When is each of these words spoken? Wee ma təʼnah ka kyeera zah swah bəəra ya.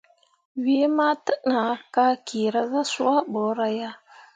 Wee 0.63 0.87
ma 0.97 1.09
təʼnah 1.25 1.75
ka 1.93 2.05
kyeera 2.27 2.61
zah 2.71 2.87
swah 2.93 3.19
bəəra 3.31 3.67
ya. 3.79 3.89